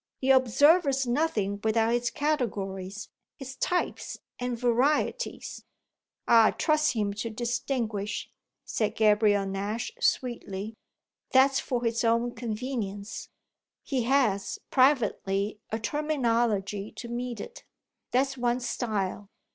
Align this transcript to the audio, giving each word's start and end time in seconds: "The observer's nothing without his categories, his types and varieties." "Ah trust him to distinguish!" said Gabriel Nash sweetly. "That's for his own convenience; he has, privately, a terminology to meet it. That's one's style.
"The 0.19 0.31
observer's 0.31 1.05
nothing 1.05 1.59
without 1.63 1.91
his 1.91 2.09
categories, 2.09 3.09
his 3.37 3.55
types 3.55 4.17
and 4.39 4.57
varieties." 4.57 5.63
"Ah 6.27 6.55
trust 6.57 6.93
him 6.93 7.13
to 7.13 7.29
distinguish!" 7.29 8.27
said 8.65 8.95
Gabriel 8.95 9.45
Nash 9.45 9.91
sweetly. 9.99 10.73
"That's 11.33 11.59
for 11.59 11.83
his 11.83 12.03
own 12.03 12.33
convenience; 12.33 13.29
he 13.83 14.01
has, 14.05 14.57
privately, 14.71 15.59
a 15.69 15.77
terminology 15.77 16.91
to 16.93 17.07
meet 17.07 17.39
it. 17.39 17.63
That's 18.11 18.35
one's 18.39 18.67
style. 18.67 19.29